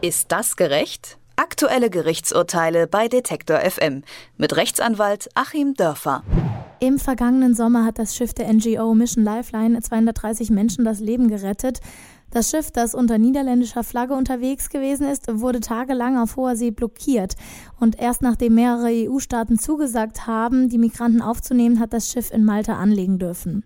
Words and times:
Ist 0.00 0.30
das 0.30 0.54
gerecht? 0.54 1.18
Aktuelle 1.34 1.90
Gerichtsurteile 1.90 2.86
bei 2.86 3.08
Detektor 3.08 3.58
FM 3.58 4.04
mit 4.36 4.54
Rechtsanwalt 4.54 5.28
Achim 5.34 5.74
Dörfer. 5.74 6.22
Im 6.78 7.00
vergangenen 7.00 7.56
Sommer 7.56 7.84
hat 7.84 7.98
das 7.98 8.14
Schiff 8.14 8.32
der 8.32 8.52
NGO 8.52 8.94
Mission 8.94 9.24
Lifeline 9.24 9.80
230 9.80 10.50
Menschen 10.50 10.84
das 10.84 11.00
Leben 11.00 11.26
gerettet. 11.26 11.80
Das 12.30 12.48
Schiff, 12.48 12.70
das 12.70 12.94
unter 12.94 13.18
niederländischer 13.18 13.82
Flagge 13.82 14.14
unterwegs 14.14 14.70
gewesen 14.70 15.08
ist, 15.08 15.26
wurde 15.40 15.58
tagelang 15.58 16.16
auf 16.16 16.36
hoher 16.36 16.54
See 16.54 16.70
blockiert. 16.70 17.34
Und 17.80 17.98
erst 17.98 18.22
nachdem 18.22 18.54
mehrere 18.54 18.90
EU-Staaten 18.92 19.58
zugesagt 19.58 20.28
haben, 20.28 20.68
die 20.68 20.78
Migranten 20.78 21.22
aufzunehmen, 21.22 21.80
hat 21.80 21.92
das 21.92 22.08
Schiff 22.08 22.30
in 22.30 22.44
Malta 22.44 22.74
anlegen 22.74 23.18
dürfen. 23.18 23.64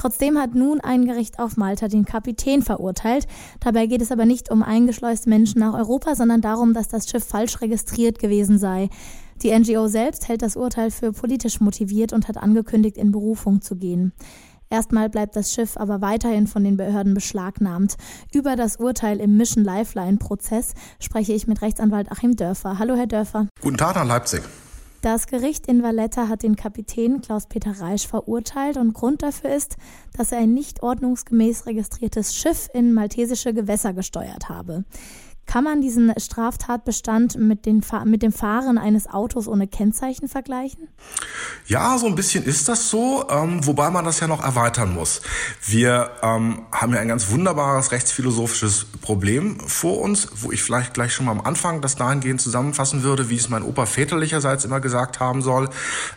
Trotzdem 0.00 0.38
hat 0.38 0.54
nun 0.54 0.80
ein 0.80 1.04
Gericht 1.04 1.38
auf 1.38 1.58
Malta 1.58 1.86
den 1.86 2.06
Kapitän 2.06 2.62
verurteilt. 2.62 3.26
Dabei 3.60 3.84
geht 3.84 4.00
es 4.00 4.10
aber 4.10 4.24
nicht 4.24 4.50
um 4.50 4.62
eingeschleuste 4.62 5.28
Menschen 5.28 5.58
nach 5.58 5.74
Europa, 5.74 6.14
sondern 6.14 6.40
darum, 6.40 6.72
dass 6.72 6.88
das 6.88 7.06
Schiff 7.06 7.22
falsch 7.22 7.60
registriert 7.60 8.18
gewesen 8.18 8.58
sei. 8.58 8.88
Die 9.42 9.50
NGO 9.50 9.88
selbst 9.88 10.26
hält 10.26 10.40
das 10.40 10.56
Urteil 10.56 10.90
für 10.90 11.12
politisch 11.12 11.60
motiviert 11.60 12.14
und 12.14 12.28
hat 12.28 12.38
angekündigt, 12.38 12.96
in 12.96 13.12
Berufung 13.12 13.60
zu 13.60 13.76
gehen. 13.76 14.14
Erstmal 14.70 15.10
bleibt 15.10 15.36
das 15.36 15.52
Schiff 15.52 15.76
aber 15.76 16.00
weiterhin 16.00 16.46
von 16.46 16.64
den 16.64 16.78
Behörden 16.78 17.12
beschlagnahmt. 17.12 17.96
Über 18.32 18.56
das 18.56 18.76
Urteil 18.76 19.20
im 19.20 19.36
Mission 19.36 19.64
Lifeline-Prozess 19.64 20.72
spreche 20.98 21.34
ich 21.34 21.46
mit 21.46 21.60
Rechtsanwalt 21.60 22.10
Achim 22.10 22.36
Dörfer. 22.36 22.78
Hallo, 22.78 22.94
Herr 22.94 23.06
Dörfer. 23.06 23.48
Guten 23.60 23.76
Tag 23.76 23.96
nach 23.96 24.06
Leipzig. 24.06 24.40
Das 25.02 25.26
Gericht 25.26 25.66
in 25.66 25.82
Valletta 25.82 26.28
hat 26.28 26.42
den 26.42 26.56
Kapitän 26.56 27.22
Klaus-Peter 27.22 27.80
Reisch 27.80 28.06
verurteilt 28.06 28.76
und 28.76 28.92
Grund 28.92 29.22
dafür 29.22 29.48
ist, 29.48 29.78
dass 30.12 30.30
er 30.30 30.40
ein 30.40 30.52
nicht 30.52 30.82
ordnungsgemäß 30.82 31.64
registriertes 31.64 32.36
Schiff 32.36 32.68
in 32.74 32.92
maltesische 32.92 33.54
Gewässer 33.54 33.94
gesteuert 33.94 34.50
habe. 34.50 34.84
Kann 35.50 35.64
man 35.64 35.80
diesen 35.80 36.12
Straftatbestand 36.16 37.36
mit, 37.36 37.66
den, 37.66 37.84
mit 38.04 38.22
dem 38.22 38.30
Fahren 38.30 38.78
eines 38.78 39.08
Autos 39.08 39.48
ohne 39.48 39.66
Kennzeichen 39.66 40.28
vergleichen? 40.28 40.86
Ja, 41.66 41.98
so 41.98 42.06
ein 42.06 42.14
bisschen 42.14 42.44
ist 42.44 42.68
das 42.68 42.88
so, 42.88 43.28
ähm, 43.28 43.66
wobei 43.66 43.90
man 43.90 44.04
das 44.04 44.20
ja 44.20 44.28
noch 44.28 44.44
erweitern 44.44 44.94
muss. 44.94 45.22
Wir 45.66 46.12
ähm, 46.22 46.66
haben 46.70 46.94
ja 46.94 47.00
ein 47.00 47.08
ganz 47.08 47.30
wunderbares 47.30 47.90
rechtsphilosophisches 47.90 48.86
Problem 49.02 49.58
vor 49.58 50.00
uns, 50.00 50.28
wo 50.36 50.52
ich 50.52 50.62
vielleicht 50.62 50.94
gleich 50.94 51.12
schon 51.12 51.26
mal 51.26 51.32
am 51.32 51.40
Anfang 51.40 51.80
das 51.80 51.96
dahingehend 51.96 52.40
zusammenfassen 52.40 53.02
würde, 53.02 53.28
wie 53.28 53.36
es 53.36 53.48
mein 53.48 53.64
Opa 53.64 53.86
väterlicherseits 53.86 54.64
immer 54.64 54.78
gesagt 54.78 55.18
haben 55.18 55.42
soll. 55.42 55.68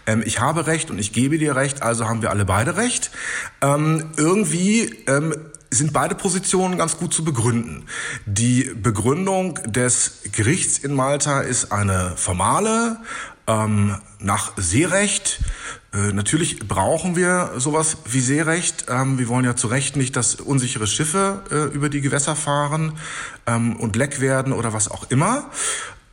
Ähm, 0.05 0.21
ich 0.23 0.41
habe 0.41 0.67
Recht 0.67 0.91
und 0.91 0.99
ich 0.99 1.11
gebe 1.11 1.39
dir 1.39 1.55
Recht, 1.55 1.81
also 1.81 2.07
haben 2.07 2.21
wir 2.21 2.29
alle 2.29 2.45
beide 2.45 2.77
Recht. 2.77 3.09
Ähm, 3.63 4.11
irgendwie 4.15 4.83
ähm, 5.07 5.33
sind 5.73 5.93
beide 5.93 6.15
Positionen 6.15 6.77
ganz 6.77 6.97
gut 6.97 7.13
zu 7.13 7.23
begründen. 7.23 7.85
Die 8.25 8.71
Begründung 8.75 9.55
des 9.65 10.19
Gerichts 10.31 10.77
in 10.77 10.93
Malta 10.93 11.41
ist 11.41 11.71
eine 11.71 12.13
formale, 12.15 12.97
ähm, 13.47 13.97
nach 14.19 14.53
Seerecht. 14.57 15.39
Äh, 15.93 16.13
natürlich 16.13 16.59
brauchen 16.67 17.15
wir 17.15 17.51
sowas 17.57 17.97
wie 18.05 18.21
Seerecht. 18.21 18.85
Ähm, 18.89 19.17
wir 19.19 19.27
wollen 19.27 19.45
ja 19.45 19.55
zu 19.55 19.67
Recht 19.67 19.95
nicht, 19.95 20.15
dass 20.15 20.35
unsichere 20.35 20.87
Schiffe 20.87 21.41
äh, 21.51 21.75
über 21.75 21.89
die 21.89 22.01
Gewässer 22.01 22.35
fahren 22.35 22.93
ähm, 23.45 23.75
und 23.75 23.95
leck 23.95 24.21
werden 24.21 24.53
oder 24.53 24.73
was 24.73 24.89
auch 24.89 25.09
immer. 25.09 25.49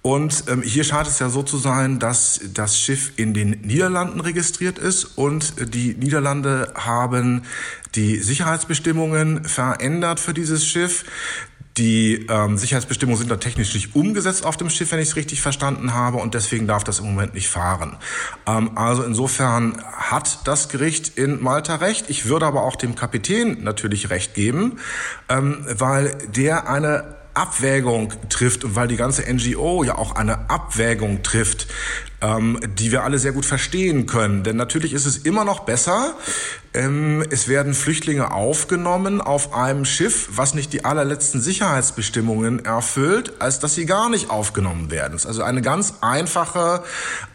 Und 0.03 0.45
ähm, 0.49 0.63
hier 0.63 0.85
scheint 0.85 1.07
es 1.07 1.19
ja 1.19 1.29
so 1.29 1.43
zu 1.43 1.59
sein, 1.59 1.99
dass 1.99 2.41
das 2.55 2.79
Schiff 2.81 3.13
in 3.17 3.35
den 3.35 3.51
Niederlanden 3.63 4.21
registriert 4.21 4.79
ist 4.79 5.05
und 5.05 5.75
die 5.75 5.95
Niederlande 5.95 6.73
haben 6.75 7.43
die 7.95 8.17
Sicherheitsbestimmungen 8.17 9.45
verändert 9.45 10.21
für 10.21 10.33
dieses 10.33 10.67
Schiff. 10.67 11.05
Die 11.77 12.27
ähm, 12.29 12.57
Sicherheitsbestimmungen 12.57 13.19
sind 13.19 13.31
da 13.31 13.37
technisch 13.37 13.75
nicht 13.75 13.95
umgesetzt 13.95 14.45
auf 14.45 14.57
dem 14.57 14.71
Schiff, 14.71 14.91
wenn 14.91 14.99
ich 14.99 15.11
es 15.11 15.17
richtig 15.17 15.41
verstanden 15.41 15.95
habe, 15.95 16.19
und 16.19 16.35
deswegen 16.35 16.67
darf 16.67 16.83
das 16.83 16.99
im 16.99 17.07
Moment 17.07 17.35
nicht 17.35 17.49
fahren. 17.49 17.97
Ähm, 18.47 18.77
also 18.77 19.03
insofern 19.03 19.81
hat 19.85 20.47
das 20.49 20.69
Gericht 20.69 21.17
in 21.17 21.43
Malta 21.43 21.77
recht. 21.77 22.11
Ich 22.11 22.27
würde 22.27 22.47
aber 22.47 22.65
auch 22.65 22.77
dem 22.77 22.97
Kapitän 22.97 23.63
natürlich 23.63 24.11
recht 24.11 24.35
geben, 24.35 24.79
ähm, 25.29 25.65
weil 25.69 26.19
der 26.35 26.69
eine 26.69 27.20
Abwägung 27.35 28.13
trifft 28.29 28.65
und 28.65 28.77
weil 28.77 28.89
die 28.89 28.97
ganze 28.97 29.23
NGO 29.33 29.85
ja 29.85 29.97
auch 29.97 30.17
eine 30.17 30.51
Abwägung 30.51 31.23
trifft, 31.23 31.67
ähm, 32.21 32.61
die 32.79 32.93
wir 32.93 33.05
alle 33.05 33.19
sehr 33.19 33.33
gut 33.33 33.47
verstehen 33.47 34.05
können. 34.07 34.43
Denn 34.43 34.57
natürlich 34.57 34.93
ist 34.93 35.07
es 35.07 35.19
immer 35.19 35.45
noch 35.45 35.61
besser, 35.61 36.15
ähm, 36.73 37.25
es 37.31 37.49
werden 37.49 37.75
Flüchtlinge 37.75 38.33
aufgenommen 38.33 39.21
auf 39.21 39.55
einem 39.55 39.85
Schiff, 39.85 40.29
was 40.33 40.55
nicht 40.55 40.73
die 40.73 40.85
allerletzten 40.85 41.41
Sicherheitsbestimmungen 41.41 42.65
erfüllt, 42.65 43.41
als 43.41 43.59
dass 43.59 43.75
sie 43.75 43.87
gar 43.87 44.09
nicht 44.09 44.31
aufgenommen 44.31 44.89
werden. 44.91 45.15
Es 45.15 45.23
ist 45.23 45.29
also 45.29 45.43
eine 45.43 45.63
ganz 45.63 45.95
einfache 46.01 46.85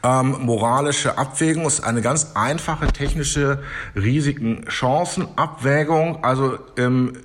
ähm, 0.04 0.38
moralische 0.40 1.18
Abwägung, 1.18 1.66
es 1.66 1.80
ist 1.80 1.84
eine 1.84 2.02
ganz 2.02 2.32
einfache 2.36 2.88
technische 2.88 3.62
Risiken-Chancen-Abwägung. 3.96 6.24
Also 6.24 6.58
ähm, 6.78 7.18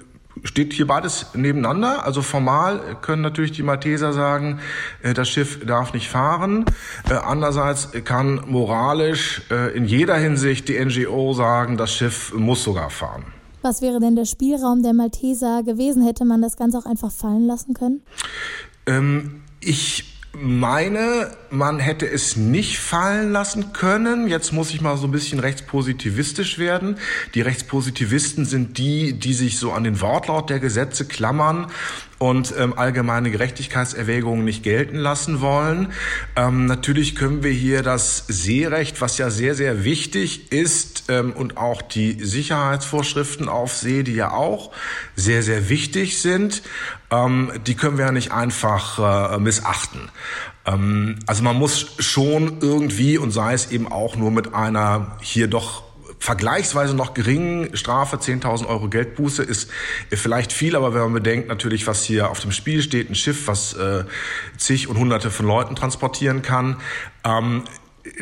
steht 0.45 0.73
hier 0.73 0.87
beides 0.87 1.27
nebeneinander. 1.35 2.05
Also 2.05 2.23
formal 2.23 2.97
können 3.01 3.23
natürlich 3.23 3.53
die 3.53 3.63
Malteser 3.63 4.13
sagen, 4.13 4.61
äh, 5.03 5.15
das 5.15 5.29
Schiff 5.29 5.65
darf 5.65 5.93
nicht 5.93 6.09
fahren. 6.09 6.65
Äh, 7.09 7.15
andererseits 7.15 7.91
kann 8.05 8.43
moralisch 8.47 9.43
äh, 9.51 9.77
in 9.77 9.85
jeder 9.85 10.17
Hinsicht 10.17 10.69
die 10.69 10.83
NGO 10.83 11.33
sagen, 11.33 11.77
das 11.77 11.93
Schiff 11.93 12.33
muss 12.35 12.63
sogar 12.65 12.91
fahren. 12.91 13.25
Was 13.63 13.83
wäre 13.83 14.01
denn 14.01 14.17
der 14.17 14.25
Spielraum 14.25 14.83
der 14.83 14.95
Malteser 14.95 15.63
gewesen? 15.63 16.03
Hätte 16.05 16.25
man 16.25 16.41
das 16.41 16.57
Ganze 16.57 16.79
auch 16.79 16.87
einfach 16.87 17.13
fallen 17.13 17.47
lassen 17.47 17.75
können? 17.75 18.03
Ähm, 18.87 19.43
ich 19.61 20.10
meine, 20.59 21.31
man 21.51 21.79
hätte 21.79 22.11
es 22.11 22.37
nicht 22.37 22.79
fallen 22.79 23.31
lassen 23.31 23.73
können. 23.73 24.27
Jetzt 24.27 24.53
muss 24.53 24.75
ich 24.75 24.81
mal 24.81 24.97
so 24.97 25.07
ein 25.07 25.13
bisschen 25.13 25.39
rechtspositivistisch 25.39 26.59
werden. 26.59 26.99
Die 27.35 27.41
Rechtspositivisten 27.41 28.45
sind 28.45 28.79
die, 28.79 29.13
die 29.13 29.35
sich 29.35 29.59
so 29.59 29.73
an 29.73 29.85
den 29.85 30.01
Wortlaut 30.01 30.51
der 30.51 30.59
Gesetze 30.59 31.07
klammern 31.07 31.69
und 32.21 32.55
ähm, 32.59 32.79
allgemeine 32.79 33.31
Gerechtigkeitserwägungen 33.31 34.45
nicht 34.45 34.63
gelten 34.63 34.97
lassen 34.97 35.41
wollen. 35.41 35.93
Ähm, 36.37 36.67
natürlich 36.67 37.17
können 37.17 37.43
wir 37.43 37.51
hier 37.51 37.83
das 37.83 38.27
Seerecht, 38.29 39.01
was 39.01 39.17
ja 39.17 39.31
sehr, 39.31 39.55
sehr 39.55 39.85
wichtig 39.85 40.53
ist, 40.53 41.05
ähm, 41.09 41.33
und 41.33 41.57
auch 41.57 41.81
die 41.81 42.23
Sicherheitsvorschriften 42.23 43.49
auf 43.49 43.75
See, 43.75 44.03
die 44.03 44.15
ja 44.15 44.33
auch 44.33 44.71
sehr, 45.17 45.43
sehr 45.43 45.71
wichtig 45.71 46.21
sind, 46.21 46.63
ähm, 47.11 47.53
die 47.67 47.75
können 47.75 47.97
wir 47.97 48.05
ja 48.05 48.13
nicht 48.13 48.33
einfach 48.33 49.33
äh, 49.33 49.39
missachten. 49.39 50.11
Ähm, 50.67 51.17
also 51.27 51.43
man 51.43 51.57
muss 51.57 51.97
schon 52.01 52.59
irgendwie, 52.61 53.17
und 53.17 53.31
sei 53.31 53.55
es 53.55 53.73
eben 53.73 53.91
auch 53.91 54.17
nur 54.17 54.31
mit 54.31 54.53
einer 54.53 55.17
hier 55.23 55.49
doch 55.49 55.90
vergleichsweise 56.21 56.95
noch 56.95 57.15
geringen 57.15 57.75
Strafe, 57.77 58.17
10.000 58.17 58.67
Euro 58.67 58.89
Geldbuße, 58.89 59.43
ist 59.43 59.71
vielleicht 60.11 60.53
viel, 60.53 60.77
aber 60.77 60.95
wenn 60.95 61.01
man 61.01 61.15
bedenkt 61.15 61.49
natürlich, 61.49 61.87
was 61.87 62.05
hier 62.05 62.31
auf 62.31 62.39
dem 62.41 62.53
Spiel 62.53 62.83
steht, 62.83 63.11
ein 63.11 63.15
Schiff, 63.15 63.49
was 63.49 63.73
äh, 63.73 64.05
zig 64.59 64.87
und 64.89 64.99
hunderte 64.99 65.31
von 65.31 65.47
Leuten 65.47 65.75
transportieren 65.75 66.43
kann, 66.43 66.77
ähm, 67.25 67.65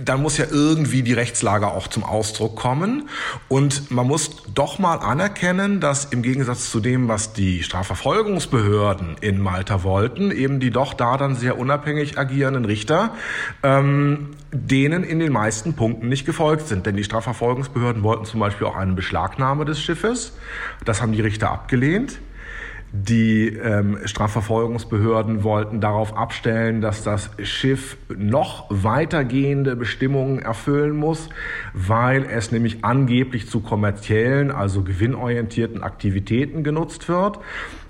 dann 0.00 0.22
muss 0.22 0.38
ja 0.38 0.46
irgendwie 0.50 1.02
die 1.02 1.12
Rechtslage 1.12 1.68
auch 1.68 1.86
zum 1.86 2.04
Ausdruck 2.04 2.56
kommen. 2.56 3.08
Und 3.48 3.90
man 3.90 4.06
muss 4.06 4.42
doch 4.54 4.78
mal 4.78 4.96
anerkennen, 4.96 5.80
dass 5.80 6.06
im 6.06 6.22
Gegensatz 6.22 6.70
zu 6.70 6.80
dem, 6.80 7.08
was 7.08 7.32
die 7.32 7.62
Strafverfolgungsbehörden 7.62 9.16
in 9.20 9.40
Malta 9.40 9.84
wollten, 9.84 10.30
eben 10.30 10.58
die 10.58 10.70
doch 10.70 10.94
da 10.94 11.16
dann 11.16 11.36
sehr 11.36 11.58
unabhängig 11.58 12.18
agierenden 12.18 12.64
Richter, 12.64 13.14
ähm, 13.62 14.30
denen 14.52 15.04
in 15.04 15.20
den 15.20 15.32
meisten 15.32 15.74
Punkten 15.74 16.08
nicht 16.08 16.26
gefolgt 16.26 16.66
sind. 16.66 16.86
Denn 16.86 16.96
die 16.96 17.04
Strafverfolgungsbehörden 17.04 18.02
wollten 18.02 18.24
zum 18.24 18.40
Beispiel 18.40 18.66
auch 18.66 18.76
eine 18.76 18.94
Beschlagnahme 18.94 19.64
des 19.64 19.80
Schiffes. 19.80 20.32
Das 20.84 21.00
haben 21.00 21.12
die 21.12 21.20
Richter 21.20 21.50
abgelehnt. 21.50 22.18
Die 22.90 23.48
ähm, 23.48 23.98
Strafverfolgungsbehörden 24.06 25.44
wollten 25.44 25.80
darauf 25.80 26.16
abstellen, 26.16 26.80
dass 26.80 27.02
das 27.02 27.30
Schiff 27.42 27.98
noch 28.16 28.64
weitergehende 28.70 29.76
Bestimmungen 29.76 30.38
erfüllen 30.38 30.96
muss, 30.96 31.28
weil 31.74 32.24
es 32.24 32.50
nämlich 32.50 32.84
angeblich 32.86 33.46
zu 33.46 33.60
kommerziellen, 33.60 34.50
also 34.50 34.82
gewinnorientierten 34.82 35.82
Aktivitäten 35.82 36.64
genutzt 36.64 37.10
wird. 37.10 37.38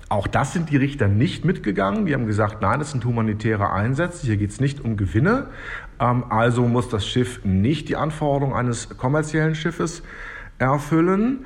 Auch 0.09 0.27
das 0.27 0.51
sind 0.51 0.69
die 0.69 0.77
Richter 0.77 1.07
nicht 1.07 1.45
mitgegangen. 1.45 2.05
Die 2.05 2.13
haben 2.13 2.25
gesagt, 2.25 2.61
nein, 2.61 2.79
das 2.79 2.91
sind 2.91 3.05
humanitäre 3.05 3.71
Einsätze. 3.71 4.25
Hier 4.25 4.37
geht 4.37 4.49
es 4.49 4.59
nicht 4.59 4.83
um 4.83 4.97
Gewinne. 4.97 5.47
Ähm, 6.01 6.25
also 6.29 6.63
muss 6.67 6.89
das 6.89 7.07
Schiff 7.07 7.45
nicht 7.45 7.87
die 7.87 7.95
Anforderungen 7.95 8.55
eines 8.55 8.97
kommerziellen 8.97 9.55
Schiffes 9.55 10.03
erfüllen. 10.57 11.45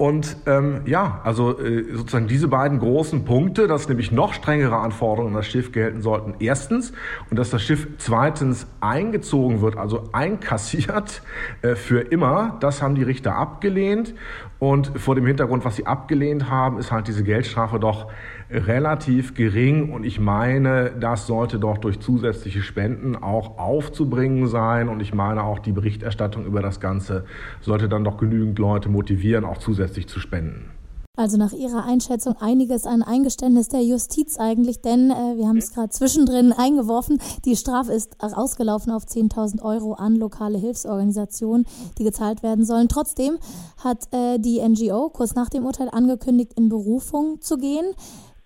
Und 0.00 0.38
ähm, 0.46 0.80
ja, 0.86 1.20
also 1.24 1.60
äh, 1.60 1.84
sozusagen 1.92 2.26
diese 2.26 2.48
beiden 2.48 2.78
großen 2.78 3.26
Punkte, 3.26 3.66
dass 3.66 3.86
nämlich 3.86 4.10
noch 4.10 4.32
strengere 4.32 4.78
Anforderungen 4.78 5.34
an 5.34 5.40
das 5.40 5.46
Schiff 5.46 5.72
gelten 5.72 6.00
sollten, 6.00 6.36
erstens, 6.38 6.94
und 7.28 7.38
dass 7.38 7.50
das 7.50 7.62
Schiff 7.62 7.86
zweitens 7.98 8.66
eingezogen 8.80 9.60
wird, 9.60 9.76
also 9.76 10.08
einkassiert 10.12 11.20
äh, 11.60 11.74
für 11.74 12.00
immer, 12.00 12.56
das 12.60 12.80
haben 12.80 12.94
die 12.94 13.02
Richter 13.02 13.36
abgelehnt. 13.36 14.14
Und 14.58 14.90
vor 14.98 15.16
dem 15.16 15.26
Hintergrund, 15.26 15.66
was 15.66 15.76
sie 15.76 15.86
abgelehnt 15.86 16.48
haben, 16.48 16.78
ist 16.78 16.92
halt 16.92 17.06
diese 17.06 17.22
Geldstrafe 17.22 17.78
doch 17.78 18.10
relativ 18.50 19.34
gering 19.34 19.92
und 19.92 20.04
ich 20.04 20.18
meine, 20.18 20.90
das 20.98 21.26
sollte 21.26 21.60
doch 21.60 21.78
durch 21.78 22.00
zusätzliche 22.00 22.62
Spenden 22.62 23.14
auch 23.14 23.58
aufzubringen 23.58 24.48
sein 24.48 24.88
und 24.88 25.00
ich 25.00 25.14
meine 25.14 25.44
auch 25.44 25.60
die 25.60 25.70
Berichterstattung 25.70 26.44
über 26.44 26.60
das 26.60 26.80
Ganze 26.80 27.24
sollte 27.60 27.88
dann 27.88 28.02
doch 28.02 28.18
genügend 28.18 28.58
Leute 28.58 28.88
motivieren, 28.88 29.44
auch 29.44 29.58
zusätzlich 29.58 29.89
zu 30.06 30.20
spenden. 30.20 30.70
Also 31.16 31.36
nach 31.36 31.52
Ihrer 31.52 31.84
Einschätzung 31.84 32.36
einiges 32.40 32.86
an 32.86 33.02
Eingeständnis 33.02 33.68
der 33.68 33.82
Justiz 33.82 34.38
eigentlich, 34.38 34.80
denn 34.80 35.10
äh, 35.10 35.36
wir 35.36 35.48
haben 35.48 35.58
es 35.58 35.72
gerade 35.72 35.90
zwischendrin 35.90 36.52
eingeworfen, 36.56 37.20
die 37.44 37.56
Strafe 37.56 37.92
ist 37.92 38.16
ausgelaufen 38.22 38.90
auf 38.90 39.04
10.000 39.04 39.60
Euro 39.60 39.92
an 39.92 40.16
lokale 40.16 40.56
Hilfsorganisationen, 40.56 41.66
die 41.98 42.04
gezahlt 42.04 42.42
werden 42.42 42.64
sollen. 42.64 42.88
Trotzdem 42.88 43.38
hat 43.84 44.08
äh, 44.14 44.38
die 44.38 44.66
NGO 44.66 45.10
kurz 45.10 45.34
nach 45.34 45.50
dem 45.50 45.66
Urteil 45.66 45.90
angekündigt, 45.90 46.52
in 46.56 46.68
Berufung 46.68 47.40
zu 47.42 47.58
gehen. 47.58 47.92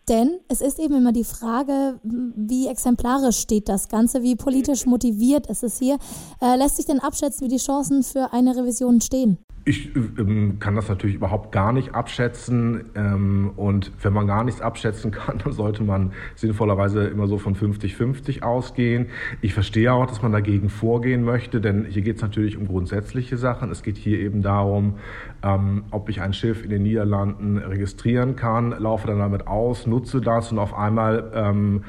Denn 0.09 0.41
es 0.49 0.61
ist 0.61 0.79
eben 0.79 0.95
immer 0.95 1.13
die 1.13 1.25
Frage, 1.25 1.99
wie 2.03 2.67
exemplarisch 2.67 3.39
steht 3.39 3.69
das 3.69 3.89
Ganze, 3.89 4.23
wie 4.23 4.37
politisch 4.37 4.85
motiviert 4.85 5.47
ist 5.47 5.63
es 5.63 5.79
hier. 5.79 5.99
Äh, 6.43 6.57
lässt 6.57 6.77
sich 6.77 6.87
denn 6.87 7.01
abschätzen, 7.01 7.47
wie 7.47 7.51
die 7.51 7.63
Chancen 7.63 8.03
für 8.03 8.33
eine 8.33 8.57
Revision 8.57 9.01
stehen? 9.01 9.39
Ich 9.67 9.97
ähm, 9.97 10.59
kann 10.59 10.75
das 10.75 10.91
natürlich 10.91 11.17
überhaupt 11.17 11.51
gar 11.51 11.73
nicht 11.73 11.95
abschätzen. 11.95 12.85
Ähm, 12.95 13.53
und 13.57 13.93
wenn 14.03 14.13
man 14.13 14.27
gar 14.27 14.45
nichts 14.45 14.61
abschätzen 14.61 15.11
kann, 15.11 15.39
dann 15.45 15.53
sollte 15.53 15.83
man 15.83 16.13
sinnvollerweise 16.35 17.05
immer 17.07 17.27
so 17.27 17.39
von 17.39 17.57
50-50 17.57 18.43
ausgehen. 18.43 19.07
Ich 19.41 19.55
verstehe 19.55 19.91
auch, 19.93 20.07
dass 20.07 20.21
man 20.21 20.33
dagegen 20.33 20.69
vorgehen 20.69 21.25
möchte, 21.25 21.63
denn 21.63 21.87
hier 21.87 22.03
geht 22.03 22.17
es 22.17 22.23
natürlich 22.23 22.59
um 22.59 22.67
grundsätzliche 22.67 23.39
Sachen. 23.39 23.71
Es 23.71 23.83
geht 23.83 23.97
hier 23.97 24.19
eben 24.21 24.43
darum, 24.43 24.99
ähm, 25.43 25.85
ob 25.91 26.11
ich 26.11 26.21
ein 26.21 26.35
Schiff 26.35 26.63
in 26.63 26.69
den 26.69 26.83
Niederlanden 26.83 27.57
registrieren 27.57 28.37
kann, 28.37 28.73
laufe 28.79 29.07
dann 29.07 29.19
damit 29.19 29.47
aus, 29.47 29.87
nutze 29.87 30.21
das 30.21 30.53
und 30.53 30.59
auf 30.59 30.75
einmal 30.75 31.33
ähm, 31.35 31.85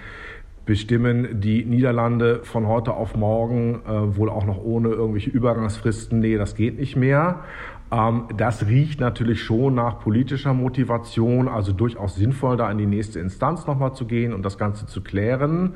bestimmen 0.65 1.39
die 1.41 1.63
Niederlande 1.63 2.41
von 2.43 2.67
heute 2.67 2.93
auf 2.93 3.15
morgen, 3.15 3.81
äh, 3.85 4.17
wohl 4.17 4.29
auch 4.29 4.45
noch 4.45 4.57
ohne 4.63 4.89
irgendwelche 4.89 5.29
Übergangsfristen, 5.29 6.19
nee, 6.19 6.37
das 6.37 6.55
geht 6.55 6.79
nicht 6.79 6.95
mehr. 6.95 7.43
Ähm, 7.91 8.23
das 8.35 8.65
riecht 8.67 8.99
natürlich 8.99 9.43
schon 9.43 9.75
nach 9.75 9.99
politischer 9.99 10.53
Motivation, 10.53 11.47
also 11.47 11.71
durchaus 11.71 12.15
sinnvoll, 12.15 12.57
da 12.57 12.71
in 12.71 12.77
die 12.77 12.87
nächste 12.87 13.19
Instanz 13.19 13.67
nochmal 13.67 13.93
zu 13.93 14.05
gehen 14.05 14.33
und 14.33 14.43
das 14.43 14.57
Ganze 14.57 14.87
zu 14.87 15.01
klären. 15.01 15.73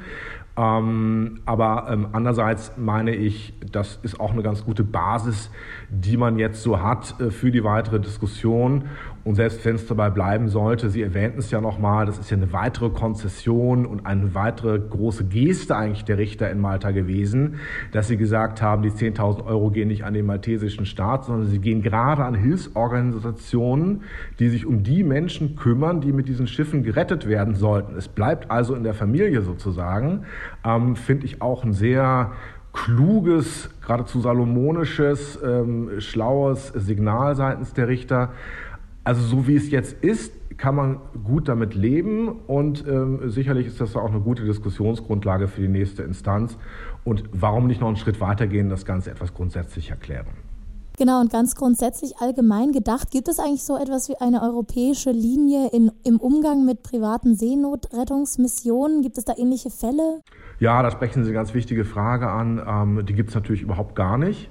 Ähm, 0.60 1.40
aber 1.46 1.88
ähm, 1.90 2.08
andererseits 2.12 2.74
meine 2.76 3.16
ich, 3.16 3.54
das 3.72 3.98
ist 4.04 4.20
auch 4.20 4.34
eine 4.34 4.44
ganz 4.44 4.66
gute 4.66 4.84
Basis, 4.84 5.50
die 5.90 6.18
man 6.18 6.38
jetzt 6.38 6.64
so 6.64 6.82
hat 6.82 7.16
äh, 7.22 7.32
für 7.32 7.50
die 7.50 7.64
weitere 7.64 8.02
Diskussion. 8.02 8.90
Und 9.24 9.36
selbst 9.36 9.64
wenn 9.64 9.76
es 9.76 9.86
dabei 9.86 10.10
bleiben 10.10 10.50
sollte, 10.50 10.90
Sie 10.90 11.02
erwähnten 11.02 11.40
es 11.40 11.52
ja 11.52 11.62
nochmal, 11.62 12.06
das 12.06 12.20
ist 12.20 12.30
ja 12.30 12.38
eine 12.38 12.52
weitere 12.52 12.90
Konzession 12.90 13.86
und 13.86 14.06
eine 14.06 14.34
weitere 14.34 14.80
große 14.80 15.26
Geste 15.26 15.78
eigentlich 15.78 16.04
der 16.04 16.18
Richter 16.18 16.50
in 16.50 16.60
Malta 16.60 16.92
gewesen, 16.92 17.56
dass 17.92 18.08
sie 18.08 18.18
gesagt 18.18 18.62
haben, 18.62 18.82
die 18.82 18.92
10.000 18.92 19.46
Euro 19.46 19.70
gehen 19.70 19.90
nicht 19.90 20.04
an 20.04 20.14
den 20.14 20.26
maltesischen 20.26 20.86
Staat, 20.86 21.26
sondern 21.26 21.48
sie 21.48 21.60
gehen 21.60 21.82
gerade 21.82 22.26
an 22.26 22.34
Hilfsorganisationen, 22.34 24.02
die 24.40 24.50
sich 24.50 24.66
um 24.66 24.84
die 24.84 25.04
Menschen 25.04 25.56
kümmern, 25.56 26.02
die 26.02 26.12
mit 26.12 26.28
diesen 26.28 26.48
Schiffen 26.48 26.84
gerettet 26.84 27.28
werden 27.28 27.56
sollten. 27.56 27.96
Es 27.96 28.08
bleibt 28.08 28.50
also 28.50 28.74
in 28.74 28.84
der 28.84 28.94
Familie 28.94 29.42
sozusagen, 29.42 30.26
ähm, 30.63 30.96
finde 30.96 31.25
ich 31.25 31.42
auch 31.42 31.63
ein 31.63 31.74
sehr 31.74 32.31
kluges, 32.74 33.69
geradezu 33.81 34.22
salomonisches, 34.22 35.40
ähm, 35.44 36.00
schlaues 36.00 36.68
Signal 36.68 37.36
seitens 37.36 37.74
der 37.74 37.88
Richter. 37.88 38.31
Also 39.04 39.22
so 39.22 39.48
wie 39.48 39.56
es 39.56 39.72
jetzt 39.72 40.04
ist, 40.04 40.34
kann 40.57 40.75
man 40.75 41.00
gut 41.24 41.48
damit 41.48 41.74
leben 41.74 42.28
und 42.28 42.86
ähm, 42.88 43.30
sicherlich 43.30 43.66
ist 43.66 43.80
das 43.80 43.96
auch 43.96 44.10
eine 44.10 44.19
gute 44.19 44.44
Diskussionsgrundlage 44.44 45.48
für 45.48 45.62
die 45.62 45.69
nächste 45.69 46.04
Instanz. 46.04 46.57
Und 47.06 47.24
warum 47.31 47.66
nicht 47.66 47.80
noch 47.80 47.88
einen 47.88 47.95
Schritt 47.95 48.19
weitergehen, 48.19 48.69
das 48.69 48.86
Ganze 48.86 49.10
etwas 49.10 49.34
grundsätzlich 49.34 49.90
erklären? 49.90 50.28
Genau, 51.00 51.22
und 51.22 51.31
ganz 51.31 51.56
grundsätzlich 51.56 52.18
allgemein 52.18 52.74
gedacht, 52.74 53.10
gibt 53.10 53.30
es 53.30 53.40
eigentlich 53.40 53.63
so 53.63 53.78
etwas 53.78 54.10
wie 54.10 54.18
eine 54.18 54.42
europäische 54.42 55.12
Linie 55.12 55.69
in, 55.72 55.94
im 56.04 56.19
Umgang 56.19 56.66
mit 56.66 56.84
privaten 56.84 57.36
Seenotrettungsmissionen? 57.36 59.01
Gibt 59.01 59.18
es 59.18 59.24
da 59.24 59.34
ähnliche 59.38 59.69
Fälle? 59.69 60.19
Ja, 60.60 60.84
da 60.84 60.92
sprechen 60.92 61.24
Sie 61.24 61.30
eine 61.30 61.36
ganz 61.36 61.54
wichtige 61.54 61.86
Frage 61.86 62.30
an. 62.30 62.62
Ähm, 62.68 63.06
die 63.06 63.13
gibt 63.13 63.30
es 63.30 63.36
natürlich 63.36 63.62
überhaupt 63.62 63.96
gar 63.96 64.18
nicht. 64.18 64.50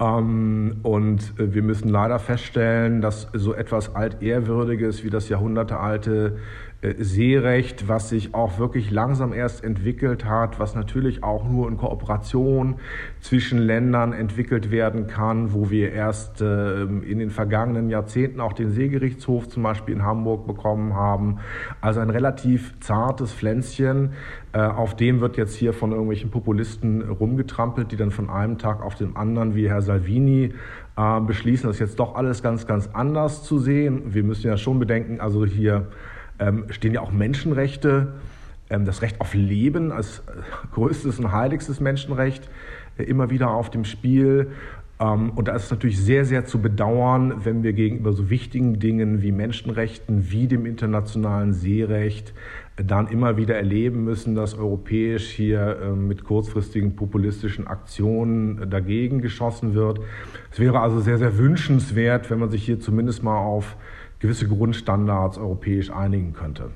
Ähm, 0.00 0.78
und 0.82 1.34
äh, 1.38 1.54
wir 1.54 1.62
müssen 1.62 1.88
leider 1.88 2.18
feststellen, 2.18 3.00
dass 3.00 3.28
so 3.32 3.54
etwas 3.54 3.94
Altehrwürdiges 3.94 5.02
wie 5.04 5.10
das 5.10 5.28
jahrhundertealte 5.28 6.38
äh, 6.80 6.94
Seerecht, 7.02 7.88
was 7.88 8.10
sich 8.10 8.34
auch 8.34 8.60
wirklich 8.60 8.92
langsam 8.92 9.32
erst 9.32 9.64
entwickelt 9.64 10.24
hat, 10.24 10.60
was 10.60 10.76
natürlich 10.76 11.24
auch 11.24 11.48
nur 11.48 11.66
in 11.66 11.76
Kooperation 11.76 12.76
zwischen 13.20 13.58
Ländern 13.58 14.12
entwickelt 14.12 14.70
werden 14.70 15.08
kann, 15.08 15.52
wo 15.52 15.70
wir 15.70 15.90
erst 15.90 16.40
ähm, 16.40 17.02
in 17.02 17.18
den 17.18 17.30
vergangenen 17.30 17.90
Jahrzehnten 17.90 18.40
auch 18.40 18.52
den 18.52 18.70
Seegerichtshof 18.70 19.48
zum 19.48 19.64
Beispiel 19.64 19.96
in 19.96 20.04
Hamburg 20.04 20.46
bekommen 20.46 20.94
haben. 20.94 21.38
Also 21.80 21.98
ein 21.98 22.10
relativ 22.10 22.78
zartes 22.78 23.32
Pflänzchen, 23.32 24.12
auf 24.52 24.96
dem 24.96 25.20
wird 25.20 25.36
jetzt 25.36 25.54
hier 25.56 25.72
von 25.74 25.92
irgendwelchen 25.92 26.30
Populisten 26.30 27.02
rumgetrampelt, 27.02 27.92
die 27.92 27.96
dann 27.96 28.10
von 28.10 28.30
einem 28.30 28.56
Tag 28.56 28.82
auf 28.82 28.94
den 28.94 29.14
anderen, 29.14 29.54
wie 29.54 29.68
Herr 29.68 29.82
Salvini, 29.82 30.54
äh, 30.98 31.20
beschließen, 31.20 31.68
das 31.68 31.78
jetzt 31.78 32.00
doch 32.00 32.16
alles 32.16 32.42
ganz, 32.42 32.66
ganz 32.66 32.88
anders 32.92 33.44
zu 33.44 33.58
sehen. 33.58 34.14
Wir 34.14 34.24
müssen 34.24 34.48
ja 34.48 34.56
schon 34.56 34.78
bedenken, 34.78 35.20
also 35.20 35.46
hier 35.46 35.86
ähm, 36.40 36.64
stehen 36.70 36.92
ja 36.92 37.00
auch 37.00 37.12
Menschenrechte, 37.12 38.14
ähm, 38.68 38.84
das 38.84 39.00
Recht 39.02 39.20
auf 39.20 39.34
Leben 39.34 39.92
als 39.92 40.20
äh, 40.20 40.32
größtes 40.74 41.20
und 41.20 41.30
heiligstes 41.30 41.78
Menschenrecht 41.80 42.48
äh, 42.96 43.04
immer 43.04 43.30
wieder 43.30 43.50
auf 43.50 43.70
dem 43.70 43.84
Spiel. 43.84 44.50
Ähm, 45.00 45.30
und 45.30 45.48
da 45.48 45.54
ist 45.54 45.64
es 45.64 45.70
natürlich 45.70 46.00
sehr, 46.00 46.24
sehr 46.24 46.44
zu 46.44 46.60
bedauern, 46.60 47.44
wenn 47.44 47.62
wir 47.62 47.72
gegenüber 47.72 48.12
so 48.12 48.30
wichtigen 48.30 48.78
Dingen 48.78 49.22
wie 49.22 49.32
Menschenrechten, 49.32 50.30
wie 50.30 50.46
dem 50.46 50.66
internationalen 50.66 51.52
Seerecht, 51.52 52.34
äh, 52.76 52.84
dann 52.84 53.08
immer 53.08 53.36
wieder 53.36 53.56
erleben 53.56 54.04
müssen, 54.04 54.34
dass 54.34 54.54
europäisch 54.54 55.28
hier 55.30 55.78
äh, 55.80 55.90
mit 55.90 56.24
kurzfristigen 56.24 56.96
populistischen 56.96 57.66
Aktionen 57.66 58.68
dagegen 58.70 59.20
geschossen 59.20 59.74
wird. 59.74 60.00
Es 60.50 60.58
wäre 60.58 60.80
also 60.80 61.00
sehr, 61.00 61.18
sehr 61.18 61.38
wünschenswert, 61.38 62.30
wenn 62.30 62.38
man 62.38 62.50
sich 62.50 62.64
hier 62.64 62.80
zumindest 62.80 63.22
mal 63.22 63.38
auf 63.38 63.76
gewisse 64.18 64.48
Grundstandards 64.48 65.38
europäisch 65.38 65.90
einigen 65.90 66.32
könnte. 66.32 66.70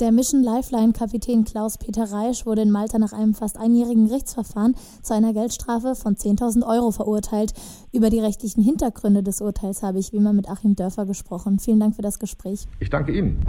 Der 0.00 0.10
Mission 0.10 0.42
Lifeline-Kapitän 0.42 1.44
Klaus-Peter 1.44 2.10
Reisch 2.10 2.46
wurde 2.46 2.62
in 2.62 2.72
Malta 2.72 2.98
nach 2.98 3.12
einem 3.12 3.32
fast 3.32 3.56
einjährigen 3.56 4.08
Gerichtsverfahren 4.08 4.74
zu 5.02 5.14
einer 5.14 5.32
Geldstrafe 5.32 5.94
von 5.94 6.16
10.000 6.16 6.66
Euro 6.66 6.90
verurteilt. 6.90 7.52
Über 7.92 8.10
die 8.10 8.18
rechtlichen 8.18 8.60
Hintergründe 8.60 9.22
des 9.22 9.40
Urteils 9.40 9.84
habe 9.84 10.00
ich 10.00 10.12
wie 10.12 10.16
immer 10.16 10.32
mit 10.32 10.48
Achim 10.48 10.74
Dörfer 10.74 11.06
gesprochen. 11.06 11.60
Vielen 11.60 11.78
Dank 11.78 11.94
für 11.94 12.02
das 12.02 12.18
Gespräch. 12.18 12.66
Ich 12.80 12.90
danke 12.90 13.12
Ihnen. 13.12 13.46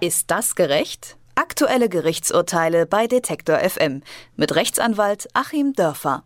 Ist 0.00 0.30
das 0.30 0.54
gerecht? 0.54 1.16
Aktuelle 1.34 1.88
Gerichtsurteile 1.88 2.84
bei 2.84 3.06
Detektor 3.06 3.58
FM 3.58 4.02
mit 4.36 4.54
Rechtsanwalt 4.54 5.28
Achim 5.32 5.72
Dörfer. 5.72 6.24